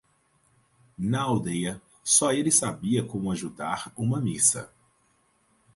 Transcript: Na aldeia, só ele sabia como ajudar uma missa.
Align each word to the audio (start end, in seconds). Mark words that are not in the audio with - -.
Na 0.97 1.21
aldeia, 1.25 1.79
só 2.03 2.33
ele 2.33 2.49
sabia 2.49 3.05
como 3.05 3.31
ajudar 3.31 3.91
uma 3.95 4.19
missa. 4.19 4.73